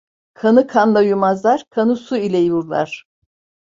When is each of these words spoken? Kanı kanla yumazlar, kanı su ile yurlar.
Kanı 0.33 0.67
kanla 0.67 1.01
yumazlar, 1.01 1.65
kanı 1.69 1.95
su 1.95 2.17
ile 2.17 2.37
yurlar. 2.37 3.05